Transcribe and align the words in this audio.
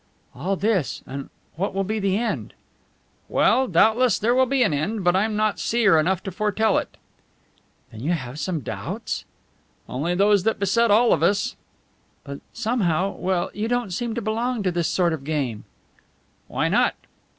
"All 0.33 0.55
this 0.55 1.03
and 1.05 1.29
what 1.57 1.75
will 1.75 1.83
be 1.83 1.99
the 1.99 2.17
end?" 2.17 2.55
"Well, 3.29 3.67
doubtless 3.67 4.17
there 4.17 4.33
will 4.33 4.47
be 4.47 4.63
an 4.63 4.73
end, 4.73 5.03
but 5.03 5.15
I'm 5.15 5.35
not 5.35 5.59
seer 5.59 5.99
enough 5.99 6.23
to 6.23 6.31
foretell 6.31 6.79
it." 6.79 6.97
"Then 7.91 7.99
you 8.01 8.13
have 8.13 8.39
some 8.39 8.61
doubts?" 8.61 9.25
"Only 9.87 10.15
those 10.15 10.41
that 10.41 10.57
beset 10.57 10.89
all 10.89 11.13
of 11.13 11.21
us." 11.21 11.55
"But 12.23 12.39
somehow 12.51 13.11
well, 13.11 13.51
you 13.53 13.67
don't 13.67 13.91
seem 13.93 14.15
to 14.15 14.23
belong 14.23 14.63
to 14.63 14.71
this 14.71 14.87
sort 14.87 15.13
of 15.13 15.23
game." 15.23 15.65
"Why 16.47 16.67
not?" 16.67 16.95